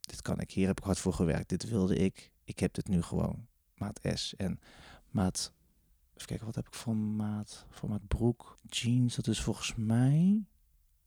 dit 0.00 0.22
kan 0.22 0.40
ik, 0.40 0.50
hier 0.50 0.66
heb 0.66 0.78
ik 0.78 0.84
hard 0.84 0.98
voor 0.98 1.12
gewerkt, 1.12 1.48
dit 1.48 1.68
wilde 1.68 1.96
ik, 1.96 2.32
ik 2.44 2.58
heb 2.58 2.74
dit 2.74 2.88
nu 2.88 3.02
gewoon. 3.02 3.46
Maat 3.74 4.00
S 4.14 4.36
en 4.36 4.60
maat, 5.10 5.52
even 6.14 6.26
kijken, 6.26 6.46
wat 6.46 6.54
heb 6.54 6.66
ik 6.66 6.74
voor 6.74 6.96
maat, 6.96 7.66
voor 7.70 7.88
maat 7.88 8.08
broek? 8.08 8.58
Jeans, 8.66 9.16
dat 9.16 9.26
is 9.26 9.40
volgens 9.40 9.74
mij, 9.74 10.44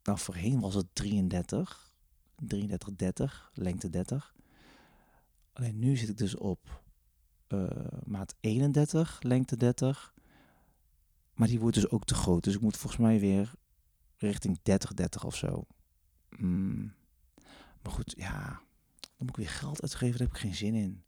nou 0.04 0.20
voorheen 0.20 0.60
was 0.60 0.74
het 0.74 0.88
33, 0.94 1.94
33, 2.36 2.96
30, 2.96 3.52
lengte 3.54 3.90
30. 3.90 4.36
Alleen 5.54 5.80
nu 5.80 5.98
zit 5.98 6.10
ik 6.10 6.18
dus 6.18 6.36
op 6.36 6.84
eh, 7.48 7.68
maat 8.04 8.36
31, 8.40 9.22
lengte 9.22 9.58
30. 9.58 10.13
Maar 11.44 11.52
die 11.52 11.62
wordt 11.62 11.76
dus 11.76 11.90
ook 11.90 12.06
te 12.06 12.16
groot. 12.16 12.44
Dus 12.44 12.56
ik 12.56 12.62
moet 12.62 12.78
volgens 12.78 13.02
mij 13.02 13.20
weer 13.20 13.52
richting 14.18 14.60
30, 14.62 14.94
30 14.94 15.24
of 15.26 15.36
zo. 15.36 15.68
Mm. 16.30 16.94
Maar 17.82 17.92
goed, 17.92 18.14
ja. 18.18 18.62
Dan 19.00 19.12
moet 19.18 19.30
ik 19.30 19.36
weer 19.36 19.50
geld 19.50 19.82
uitgeven. 19.82 20.18
Daar 20.18 20.28
heb 20.28 20.36
ik 20.36 20.42
geen 20.42 20.56
zin 20.56 20.74
in. 20.74 21.04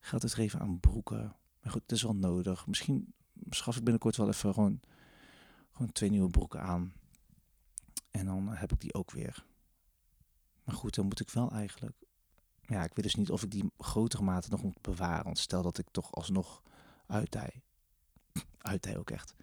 Geld 0.00 0.22
uitgeven 0.22 0.60
aan 0.60 0.80
broeken. 0.80 1.36
Maar 1.60 1.72
goed, 1.72 1.82
het 1.82 1.92
is 1.92 2.02
wel 2.02 2.16
nodig. 2.16 2.66
Misschien 2.66 3.14
schaf 3.50 3.76
ik 3.76 3.82
binnenkort 3.82 4.16
wel 4.16 4.28
even 4.28 4.54
gewoon, 4.54 4.80
gewoon 5.72 5.92
twee 5.92 6.10
nieuwe 6.10 6.30
broeken 6.30 6.62
aan. 6.62 6.92
En 8.10 8.26
dan 8.26 8.48
heb 8.48 8.72
ik 8.72 8.80
die 8.80 8.94
ook 8.94 9.10
weer. 9.10 9.46
Maar 10.64 10.74
goed, 10.74 10.94
dan 10.94 11.04
moet 11.04 11.20
ik 11.20 11.30
wel 11.30 11.50
eigenlijk... 11.50 11.96
Ja, 12.60 12.84
ik 12.84 12.94
weet 12.94 13.04
dus 13.04 13.14
niet 13.14 13.30
of 13.30 13.42
ik 13.42 13.50
die 13.50 13.70
grotere 13.78 14.22
maten 14.22 14.50
nog 14.50 14.62
moet 14.62 14.80
bewaren. 14.80 15.24
Want 15.24 15.38
stel 15.38 15.62
dat 15.62 15.78
ik 15.78 15.90
toch 15.90 16.14
alsnog 16.14 16.62
uitdij. 17.06 17.62
Uitdij 18.58 18.96
ook 18.96 19.10
echt. 19.10 19.34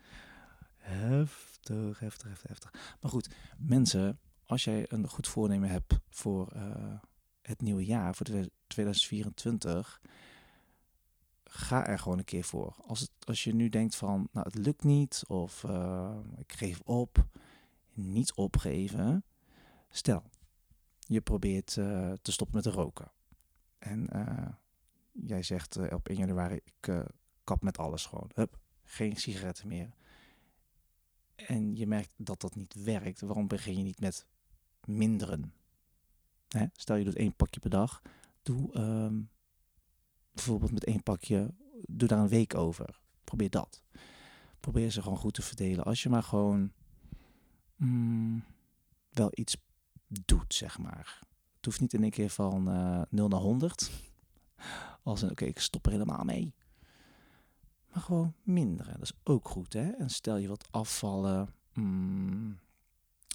Heftig, 0.78 2.00
heftig, 2.00 2.28
heftig, 2.28 2.48
heftig. 2.48 2.98
Maar 3.02 3.12
goed, 3.12 3.30
mensen, 3.58 4.20
als 4.46 4.64
jij 4.64 4.86
een 4.88 5.08
goed 5.08 5.28
voornemen 5.28 5.70
hebt 5.70 6.00
voor 6.10 6.48
eh, 6.48 7.00
het 7.42 7.62
nieuwe 7.62 7.86
jaar, 7.86 8.16
voor 8.16 8.26
de 8.26 8.52
2024, 8.68 10.02
ga 11.44 11.88
er 11.88 12.00
gewoon 12.00 12.18
een 12.18 12.24
keer 12.24 12.44
voor. 12.44 12.76
Als, 12.88 13.10
als 13.20 13.44
je 13.44 13.56
nu 13.56 13.70
denkt 13.70 13.96
van, 13.96 14.28
nou 14.32 14.46
het 14.46 14.56
lukt 14.56 14.84
niet, 14.84 15.24
of 15.28 15.64
eh, 15.64 16.18
ik 16.38 16.54
geef 16.54 16.80
op, 16.80 17.26
niet 17.94 18.34
opgeven. 18.34 19.24
Stel, 19.90 20.24
je 21.00 21.22
probeert 21.22 21.78
eh, 21.78 22.12
te 22.22 22.32
stoppen 22.32 22.56
met 22.56 22.74
roken. 22.74 23.12
En 23.78 24.10
jij 25.12 25.44
zegt 25.44 25.92
op 25.94 26.10
1 26.10 26.18
januari, 26.18 26.60
ik 26.64 27.06
kap 27.44 27.62
met 27.62 27.78
alles 27.78 28.06
gewoon. 28.06 28.30
Hup, 28.34 28.58
geen 28.94 29.16
sigaretten 29.16 29.68
meer. 29.68 29.90
En 31.36 31.76
je 31.76 31.88
merkt 31.88 32.14
dat 32.18 32.42
dat 32.42 32.56
niet 32.56 32.74
werkt. 32.74 33.22
Waarom 33.22 33.48
begin 33.48 33.78
je 33.78 33.84
niet 33.84 34.00
met 34.00 34.26
minderen? 34.86 35.54
Stel 36.74 36.96
je 36.96 37.04
doet 37.04 37.16
één 37.16 37.36
pakje 37.36 37.60
per 37.60 37.70
dag. 37.70 38.02
Doe 38.42 38.74
ehm, 38.74 39.22
bijvoorbeeld 40.32 40.72
met 40.72 40.84
één 40.84 41.04
pakje, 41.04 41.54
doe 41.88 42.08
daar 42.08 42.20
een 42.20 42.28
week 42.28 42.56
over. 42.56 43.00
Probeer 43.24 43.50
dat. 43.50 43.84
Probeer 44.60 44.92
ze 44.92 45.02
gewoon 45.02 45.18
goed 45.18 45.34
te 45.34 45.42
verdelen. 45.42 45.86
Als 45.86 46.04
je 46.04 46.10
maar 46.10 46.24
gewoon 46.24 46.72
mm, 47.76 48.44
wel 49.10 49.30
iets 49.34 49.58
doet, 50.08 50.54
zeg 50.54 50.78
maar. 50.78 51.20
Het 51.56 51.66
hoeft 51.66 51.80
niet 51.80 51.94
in 51.94 52.02
één 52.02 52.12
keer 52.12 52.30
van 52.30 52.70
eh 52.70 53.02
0 53.10 53.28
naar 53.28 53.40
100. 53.40 53.92
Als 55.04 55.22
een, 55.22 55.32
oké, 55.32 55.46
ik 55.46 55.60
stop 55.60 55.86
er 55.86 55.92
helemaal 55.92 56.24
mee. 56.24 56.54
Maar 57.94 58.02
gewoon 58.02 58.34
minderen. 58.44 58.94
Dat 58.94 59.02
is 59.02 59.14
ook 59.24 59.48
goed, 59.48 59.74
hè? 59.74 59.90
En 59.92 60.10
stel 60.10 60.38
je 60.38 60.48
wat 60.48 60.68
afvallen. 60.72 61.54
mm, 61.74 62.60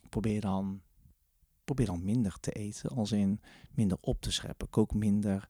probeer 0.08 0.40
dan 0.40 0.82
probeer 1.64 1.86
dan 1.86 2.04
minder 2.04 2.40
te 2.40 2.52
eten, 2.52 2.90
als 2.90 3.12
in 3.12 3.40
minder 3.70 3.98
op 4.00 4.20
te 4.20 4.32
scheppen. 4.32 4.70
Kook 4.70 4.94
minder, 4.94 5.46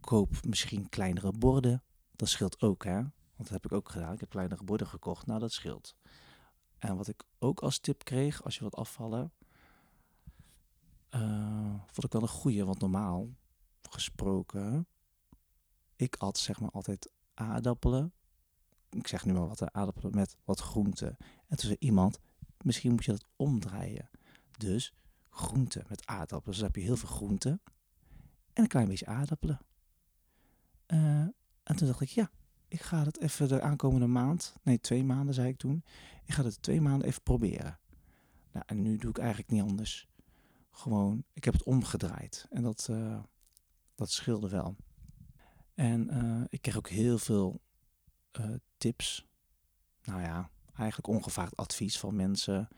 koop 0.00 0.44
misschien 0.46 0.88
kleinere 0.88 1.32
borden. 1.32 1.82
Dat 2.16 2.28
scheelt 2.28 2.60
ook, 2.60 2.84
hè? 2.84 2.94
Want 2.94 3.10
dat 3.36 3.48
heb 3.48 3.64
ik 3.64 3.72
ook 3.72 3.88
gedaan. 3.88 4.12
Ik 4.12 4.20
heb 4.20 4.28
kleinere 4.28 4.64
borden 4.64 4.86
gekocht. 4.86 5.26
Nou, 5.26 5.40
dat 5.40 5.52
scheelt. 5.52 5.96
En 6.78 6.96
wat 6.96 7.08
ik 7.08 7.24
ook 7.38 7.60
als 7.60 7.78
tip 7.78 8.04
kreeg, 8.04 8.44
als 8.44 8.56
je 8.56 8.62
wat 8.62 8.76
afvallen, 8.76 9.32
eh, 11.08 11.74
vond 11.86 12.04
ik 12.04 12.12
wel 12.12 12.22
een 12.22 12.28
goeie. 12.28 12.64
Want 12.64 12.80
normaal 12.80 13.28
gesproken, 13.90 14.86
ik 15.96 16.16
at 16.16 16.38
zeg 16.38 16.60
maar 16.60 16.70
altijd 16.70 17.10
aardappelen. 17.38 18.12
Ik 18.90 19.06
zeg 19.06 19.24
nu 19.24 19.32
maar 19.32 19.48
wat, 19.48 19.58
hè, 19.60 19.72
aardappelen 19.72 20.14
met 20.14 20.36
wat 20.44 20.60
groente. 20.60 21.06
En 21.46 21.56
toen 21.56 21.58
zei 21.58 21.76
iemand, 21.78 22.18
misschien 22.62 22.90
moet 22.90 23.04
je 23.04 23.10
dat 23.10 23.26
omdraaien. 23.36 24.10
Dus 24.56 24.94
groente 25.30 25.84
met 25.88 26.06
aardappelen. 26.06 26.44
Dus 26.44 26.56
dan 26.56 26.66
heb 26.66 26.76
je 26.76 26.82
heel 26.82 26.96
veel 26.96 27.08
groente 27.08 27.60
en 28.52 28.62
een 28.62 28.68
klein 28.68 28.88
beetje 28.88 29.06
aardappelen. 29.06 29.60
Eh, 30.86 30.98
en 31.62 31.76
toen 31.76 31.86
dacht 31.86 32.00
ik, 32.00 32.08
ja, 32.08 32.30
ik 32.68 32.80
ga 32.80 33.04
het 33.04 33.20
even 33.20 33.48
de 33.48 33.60
aankomende 33.60 34.06
maand, 34.06 34.54
nee 34.62 34.80
twee 34.80 35.04
maanden 35.04 35.34
zei 35.34 35.48
ik 35.48 35.56
toen, 35.56 35.84
ik 36.24 36.34
ga 36.34 36.44
het 36.44 36.62
twee 36.62 36.80
maanden 36.80 37.08
even 37.08 37.22
proberen. 37.22 37.78
Nou, 38.52 38.64
en 38.66 38.82
nu 38.82 38.96
doe 38.96 39.10
ik 39.10 39.18
eigenlijk 39.18 39.50
niet 39.50 39.62
anders. 39.62 40.08
Gewoon, 40.70 41.24
ik 41.32 41.44
heb 41.44 41.54
het 41.54 41.62
omgedraaid 41.62 42.46
en 42.50 42.62
dat, 42.62 42.88
eh, 42.90 43.22
dat 43.94 44.10
scheelde 44.10 44.48
wel. 44.48 44.76
En 45.78 46.10
eh, 46.10 46.44
ik 46.48 46.62
kreeg 46.62 46.76
ook 46.76 46.88
heel 46.88 47.18
veel 47.18 47.60
eh, 48.30 48.54
tips. 48.76 49.26
Nou 50.04 50.20
ja, 50.20 50.50
eigenlijk 50.74 51.08
ongevraagd 51.08 51.56
advies 51.56 51.98
van 51.98 52.16
mensen 52.16 52.68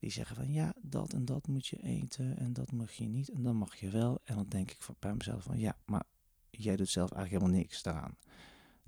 die 0.00 0.10
zeggen 0.10 0.36
van 0.36 0.52
ja, 0.52 0.74
dat 0.80 1.12
en 1.12 1.24
dat 1.24 1.46
moet 1.46 1.66
je 1.66 1.82
eten 1.82 2.36
en 2.38 2.52
dat 2.52 2.72
mag 2.72 2.92
je 2.92 3.04
niet 3.04 3.28
en 3.28 3.42
dan 3.42 3.56
mag 3.56 3.76
je 3.76 3.90
wel. 3.90 4.20
En 4.24 4.34
dan 4.34 4.48
denk 4.48 4.70
ik 4.70 4.78
bij 4.98 5.14
mezelf 5.14 5.42
van 5.42 5.58
ja, 5.58 5.76
maar 5.84 6.04
jij 6.50 6.76
doet 6.76 6.88
zelf 6.88 7.10
eigenlijk 7.12 7.42
helemaal 7.42 7.62
niks 7.62 7.82
daaraan. 7.82 8.16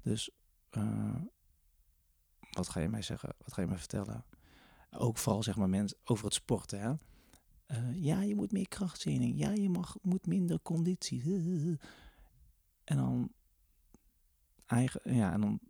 Dus 0.03 0.31
uh, 0.71 1.15
wat 2.51 2.69
ga 2.69 2.81
je 2.81 2.89
mij 2.89 3.03
zeggen? 3.03 3.35
Wat 3.39 3.53
ga 3.53 3.61
je 3.61 3.69
mij 3.69 3.79
vertellen? 3.79 4.25
Ook 4.91 5.19
vooral 5.19 5.43
zeg 5.43 5.57
maar 5.57 5.69
mensen 5.69 5.99
over 6.05 6.25
het 6.25 6.35
sporten. 6.35 6.81
Hè? 6.81 6.93
Uh, 7.71 8.03
ja, 8.03 8.23
je 8.23 8.35
moet 8.35 8.53
meer 8.53 8.69
krachttraining. 8.69 9.39
Ja, 9.39 9.51
je 9.51 9.69
mag, 9.69 9.97
moet 10.03 10.27
minder 10.27 10.61
conditie. 10.63 11.23
En 12.85 12.97
dan 12.97 13.33
eigen, 14.67 15.01
ja, 15.15 15.33
en 15.33 15.41
dan 15.41 15.61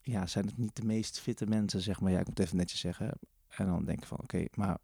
ja, 0.00 0.26
zijn 0.26 0.46
het 0.46 0.56
niet 0.56 0.76
de 0.76 0.84
meest 0.84 1.20
fitte 1.20 1.46
mensen, 1.46 1.80
zeg 1.80 2.00
maar. 2.00 2.12
Ja, 2.12 2.20
ik 2.20 2.26
moet 2.26 2.38
even 2.38 2.56
netjes 2.56 2.80
zeggen. 2.80 3.18
En 3.48 3.66
dan 3.66 3.84
denk 3.84 3.98
ik 3.98 4.06
van, 4.06 4.20
oké, 4.20 4.44
maar 4.54 4.78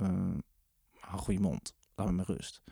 uh, 0.00 0.34
hou 0.98 1.20
goede 1.20 1.40
mond. 1.40 1.74
Laat 1.94 2.06
me 2.06 2.12
met 2.12 2.26
rust. 2.26 2.62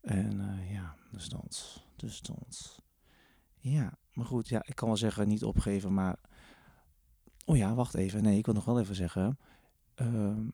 En 0.00 0.40
uh, 0.40 0.72
ja, 0.72 0.96
dus 1.10 1.28
dat. 1.28 1.84
Dus 1.96 2.20
dat. 2.20 2.82
Ja, 3.58 3.98
maar 4.12 4.26
goed, 4.26 4.48
ja, 4.48 4.62
ik 4.66 4.74
kan 4.74 4.88
wel 4.88 4.96
zeggen 4.96 5.28
niet 5.28 5.44
opgeven, 5.44 5.94
maar... 5.94 6.16
Oh 7.44 7.56
ja, 7.56 7.74
wacht 7.74 7.94
even. 7.94 8.22
Nee, 8.22 8.38
ik 8.38 8.44
wil 8.44 8.54
nog 8.54 8.64
wel 8.64 8.80
even 8.80 8.94
zeggen. 8.94 9.38
Uh, 9.96 10.46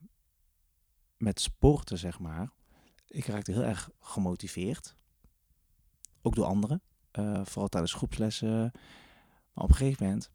met 1.16 1.40
sporten, 1.40 1.98
zeg 1.98 2.18
maar. 2.18 2.50
Ik 3.06 3.26
raakte 3.26 3.52
heel 3.52 3.64
erg 3.64 3.90
gemotiveerd. 4.00 4.96
Ook 6.22 6.34
door 6.34 6.44
anderen. 6.44 6.82
Uh, 7.18 7.44
vooral 7.44 7.68
tijdens 7.68 7.92
groepslessen. 7.92 8.70
Maar 9.52 9.64
op 9.64 9.70
een 9.70 9.76
gegeven 9.76 10.04
moment 10.06 10.30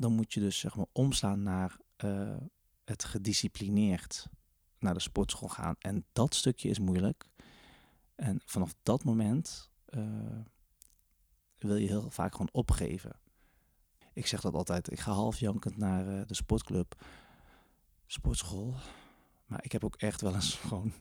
dan 0.00 0.12
moet 0.12 0.32
je 0.32 0.40
dus 0.40 0.58
zeg 0.58 0.76
maar 0.76 0.86
omslaan 0.92 1.42
naar 1.42 1.76
eh, 1.96 2.36
het 2.84 3.04
gedisciplineerd 3.04 4.26
naar 4.78 4.94
de 4.94 5.00
sportschool 5.00 5.48
gaan. 5.48 5.74
En 5.78 6.04
dat 6.12 6.34
stukje 6.34 6.68
is 6.68 6.78
moeilijk. 6.78 7.28
En 8.14 8.40
vanaf 8.44 8.74
dat 8.82 9.04
moment 9.04 9.70
eh, 9.84 10.38
wil 11.58 11.76
je 11.76 11.86
heel 11.86 12.10
vaak 12.10 12.32
gewoon 12.32 12.48
opgeven. 12.52 13.20
Ik 14.12 14.26
zeg 14.26 14.40
dat 14.40 14.54
altijd. 14.54 14.90
Ik 14.90 15.00
ga 15.00 15.12
half 15.12 15.38
jankend 15.38 15.76
naar 15.76 16.18
eh, 16.18 16.26
de 16.26 16.34
sportclub, 16.34 17.04
sportschool. 18.12 18.74
Maar 19.46 19.64
ik 19.64 19.72
heb 19.72 19.84
ook 19.84 19.96
echt 19.96 20.20
wel 20.20 20.34
eens 20.34 20.54
gewoon 20.54 20.92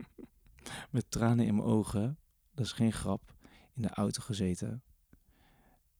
met 0.90 1.10
tranen 1.10 1.46
in 1.46 1.54
mijn 1.54 1.68
ogen, 1.68 2.18
dat 2.54 2.64
is 2.64 2.72
geen 2.72 2.92
grap, 2.92 3.34
in 3.72 3.82
de 3.82 3.90
auto 3.90 4.22
gezeten. 4.22 4.82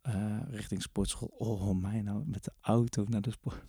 Uh, 0.02 0.40
richting 0.46 0.82
sportschool. 0.82 1.28
Oh, 1.28 1.74
mij 1.74 2.02
nou 2.02 2.26
met 2.26 2.44
de 2.44 2.52
auto 2.60 3.04
naar 3.08 3.20
de 3.20 3.30
sport. 3.30 3.64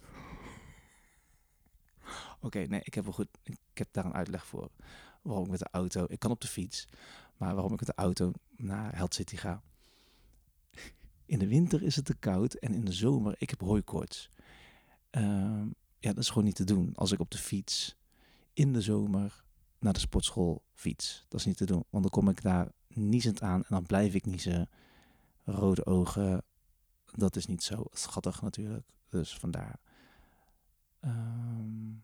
Oké, 2.45 2.59
nee, 2.59 2.81
ik 2.83 2.93
heb 2.93 3.03
wel 3.03 3.13
goed. 3.13 3.27
Ik 3.43 3.77
heb 3.77 3.87
daar 3.91 4.05
een 4.05 4.13
uitleg 4.13 4.45
voor. 4.45 4.71
Waarom 5.21 5.43
ik 5.45 5.51
met 5.51 5.59
de 5.59 5.69
auto. 5.71 6.05
Ik 6.07 6.19
kan 6.19 6.31
op 6.31 6.41
de 6.41 6.47
fiets. 6.47 6.87
Maar 7.37 7.53
waarom 7.53 7.73
ik 7.73 7.79
met 7.79 7.87
de 7.87 7.95
auto 7.95 8.31
naar 8.55 8.95
Held 8.95 9.13
City 9.13 9.35
ga. 9.35 9.61
In 11.25 11.39
de 11.39 11.47
winter 11.47 11.83
is 11.83 11.95
het 11.95 12.05
te 12.05 12.15
koud. 12.15 12.53
En 12.53 12.73
in 12.73 12.85
de 12.85 12.93
zomer, 12.93 13.35
ik 13.37 13.49
heb 13.49 13.59
hooikoorts. 13.59 14.29
Uh, 15.11 15.61
ja, 16.05 16.13
dat 16.13 16.23
is 16.23 16.29
gewoon 16.29 16.43
niet 16.43 16.55
te 16.55 16.63
doen. 16.63 16.95
Als 16.95 17.11
ik 17.11 17.19
op 17.19 17.31
de 17.31 17.37
fiets 17.37 17.95
in 18.53 18.73
de 18.73 18.81
zomer 18.81 19.43
naar 19.79 19.93
de 19.93 19.99
sportschool 19.99 20.63
fiets. 20.73 21.25
Dat 21.27 21.39
is 21.39 21.45
niet 21.45 21.57
te 21.57 21.65
doen. 21.65 21.85
Want 21.89 22.03
dan 22.03 22.11
kom 22.11 22.29
ik 22.29 22.41
daar 22.41 22.71
niezend 22.87 23.41
aan. 23.41 23.59
En 23.59 23.67
dan 23.69 23.85
blijf 23.85 24.13
ik 24.13 24.25
niezen. 24.25 24.69
Rode 25.43 25.85
ogen. 25.85 26.43
Dat 27.05 27.35
is 27.35 27.45
niet 27.45 27.63
zo 27.63 27.85
schattig 27.91 28.41
natuurlijk. 28.41 28.87
Dus 29.09 29.37
vandaar. 29.37 29.79
Um, 31.01 32.03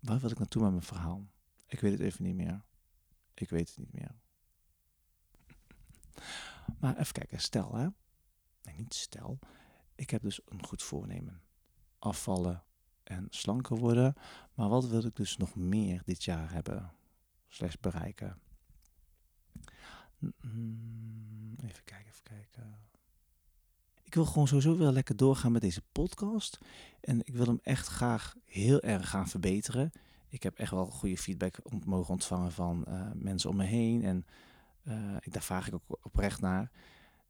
waar 0.00 0.20
wil 0.20 0.30
ik 0.30 0.38
naartoe 0.38 0.62
met 0.62 0.70
mijn 0.70 0.82
verhaal? 0.82 1.26
Ik 1.66 1.80
weet 1.80 1.92
het 1.92 2.00
even 2.00 2.24
niet 2.24 2.34
meer. 2.34 2.64
Ik 3.34 3.50
weet 3.50 3.68
het 3.68 3.78
niet 3.78 3.92
meer. 3.92 4.14
Maar 6.80 6.96
even 6.96 7.12
kijken, 7.12 7.40
stel 7.40 7.74
hè. 7.74 7.88
Nee, 8.62 8.76
niet 8.76 8.94
stel. 8.94 9.38
Ik 9.94 10.10
heb 10.10 10.22
dus 10.22 10.40
een 10.44 10.64
goed 10.64 10.82
voornemen. 10.82 11.42
Afvallen 11.98 12.65
en 13.08 13.26
slanker 13.30 13.76
worden. 13.76 14.14
Maar 14.54 14.68
wat 14.68 14.86
wil 14.86 15.04
ik 15.04 15.16
dus 15.16 15.36
nog 15.36 15.54
meer 15.54 16.02
dit 16.04 16.24
jaar 16.24 16.52
hebben? 16.52 16.92
Slechts 17.48 17.78
bereiken. 17.80 18.38
Mm, 20.18 21.56
even 21.64 21.84
kijken, 21.84 22.06
even 22.06 22.22
kijken. 22.22 22.78
Ik 24.02 24.14
wil 24.14 24.24
gewoon 24.24 24.48
sowieso 24.48 24.78
wel 24.78 24.92
lekker 24.92 25.16
doorgaan 25.16 25.52
met 25.52 25.62
deze 25.62 25.82
podcast. 25.92 26.58
En 27.00 27.20
ik 27.24 27.34
wil 27.34 27.46
hem 27.46 27.60
echt 27.62 27.86
graag 27.86 28.34
heel 28.44 28.80
erg 28.80 29.10
gaan 29.10 29.28
verbeteren. 29.28 29.90
Ik 30.28 30.42
heb 30.42 30.58
echt 30.58 30.70
wel 30.70 30.86
goede 30.86 31.18
feedback 31.18 31.58
mogen 31.84 32.12
ontvangen 32.12 32.52
van 32.52 32.84
uh, 32.88 33.10
mensen 33.14 33.50
om 33.50 33.56
me 33.56 33.64
heen. 33.64 34.02
En 34.04 34.26
ik, 35.20 35.32
daar 35.32 35.42
vraag 35.42 35.66
ik 35.66 35.74
ook 35.74 35.98
oprecht 36.02 36.40
naar. 36.40 36.70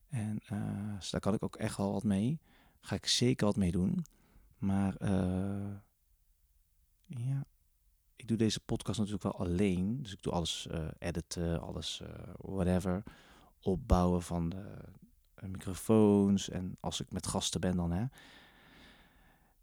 En 0.08 0.40
uh, 0.52 0.96
dus 0.96 1.10
daar 1.10 1.20
kan 1.20 1.34
ik 1.34 1.42
ook 1.42 1.56
echt 1.56 1.76
wel 1.76 1.92
wat 1.92 2.04
mee. 2.04 2.40
Ga 2.80 2.94
ik 2.94 3.06
zeker 3.06 3.46
wat 3.46 3.56
mee 3.56 3.70
doen. 3.70 4.04
Maar 4.58 4.94
ja, 7.06 7.44
ik 8.16 8.28
doe 8.28 8.36
deze 8.36 8.60
podcast 8.60 8.98
natuurlijk 8.98 9.24
wel 9.24 9.38
alleen. 9.46 10.02
Dus 10.02 10.12
ik 10.12 10.22
doe 10.22 10.32
alles 10.32 10.68
editen, 10.98 11.60
alles 11.60 12.02
whatever. 12.36 13.02
Opbouwen 13.60 14.22
van 14.22 14.48
de 14.48 15.46
microfoons. 15.46 16.48
En 16.48 16.76
als 16.80 17.00
ik 17.00 17.10
met 17.10 17.26
gasten 17.26 17.60
ben 17.60 17.76
dan, 17.76 17.90
hè. 17.90 18.06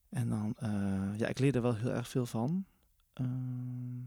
En 0.09 0.29
dan, 0.29 0.55
uh, 0.63 1.17
ja, 1.17 1.27
ik 1.27 1.39
leer 1.39 1.55
er 1.55 1.61
wel 1.61 1.75
heel 1.75 1.91
erg 1.91 2.07
veel 2.07 2.25
van. 2.25 2.65
Uh, 3.21 4.05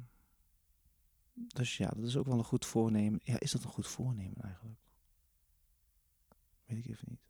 dus 1.35 1.77
ja, 1.77 1.89
dat 1.89 2.05
is 2.05 2.17
ook 2.17 2.27
wel 2.27 2.39
een 2.39 2.45
goed 2.45 2.67
voornemen. 2.67 3.21
Ja, 3.23 3.41
is 3.41 3.51
dat 3.51 3.65
een 3.65 3.71
goed 3.71 3.87
voornemen 3.87 4.43
eigenlijk? 4.43 4.81
Weet 6.65 6.79
ik 6.79 6.87
even 6.87 7.07
niet. 7.11 7.21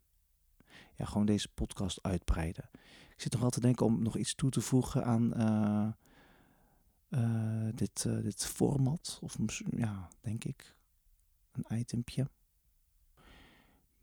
Ja, 0.97 1.05
gewoon 1.05 1.27
deze 1.27 1.49
podcast 1.49 2.03
uitbreiden. 2.03 2.71
Ik 3.11 3.21
zit 3.23 3.33
nog 3.33 3.41
wel 3.41 3.51
te 3.51 3.61
denken 3.61 3.87
om 3.87 4.03
nog 4.03 4.17
iets 4.17 4.35
toe 4.35 4.51
te 4.51 4.61
voegen 4.61 5.05
aan 5.05 5.33
uh, 7.11 7.69
dit, 7.75 8.03
dit 8.03 8.47
format. 8.47 9.19
Of 9.23 9.37
ja, 9.71 10.09
denk 10.21 10.45
ik. 10.45 10.77
Een 11.53 11.79
itempje 11.79 12.29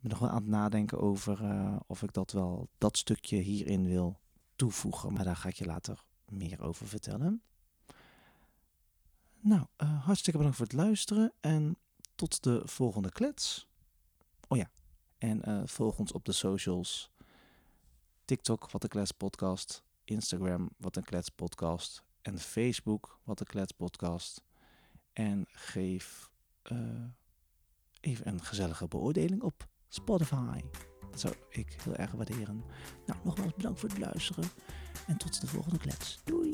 ben 0.04 0.12
nog 0.12 0.22
wel 0.22 0.28
aan 0.30 0.42
het 0.42 0.50
nadenken 0.50 1.00
over 1.00 1.40
of 1.86 2.02
ik 2.02 2.12
dat 2.12 2.32
wel, 2.32 2.68
dat 2.78 2.96
stukje 2.96 3.36
hierin 3.36 3.86
wil 3.86 4.20
toevoegen. 4.56 5.12
Maar 5.12 5.24
daar 5.24 5.36
ga 5.36 5.48
ik 5.48 5.54
je 5.54 5.64
later 5.64 6.04
meer 6.28 6.62
over 6.62 6.86
vertellen. 6.86 7.42
Nou, 9.40 9.66
hartstikke 9.76 10.38
bedankt 10.38 10.56
voor 10.56 10.66
het 10.66 10.74
luisteren 10.74 11.32
en 11.40 11.76
tot 12.14 12.42
de 12.42 12.62
volgende 12.64 13.10
klets. 13.10 13.68
Oh 14.48 14.58
ja, 14.58 14.70
en 15.18 15.48
uh, 15.48 15.62
volg 15.64 15.98
ons 15.98 16.12
op 16.12 16.24
de 16.24 16.32
socials. 16.32 17.10
TikTok, 18.24 18.70
Wat 18.70 18.82
een 18.82 18.88
Klets 18.88 19.12
Podcast. 19.12 19.84
Instagram, 20.04 20.70
Wat 20.76 20.96
een 20.96 21.04
Klets 21.04 21.28
Podcast. 21.28 22.02
En 22.22 22.38
Facebook, 22.38 23.20
Wat 23.24 23.40
een 23.40 23.46
Klets 23.46 23.72
Podcast. 23.72 24.42
En 25.12 25.44
geef 25.48 26.30
even 28.00 28.28
een 28.28 28.42
gezellige 28.42 28.88
beoordeling 28.88 29.42
op 29.42 29.68
Spotify. 29.88 30.60
Dat 31.10 31.20
zou 31.20 31.34
ik 31.48 31.76
heel 31.82 31.94
erg 31.94 32.10
waarderen. 32.10 32.64
Nou, 33.06 33.18
nogmaals 33.24 33.54
bedankt 33.54 33.80
voor 33.80 33.88
het 33.88 33.98
luisteren. 33.98 34.44
En 35.06 35.16
tot 35.16 35.40
de 35.40 35.46
volgende 35.46 35.78
klets. 35.78 36.20
Doei! 36.24 36.50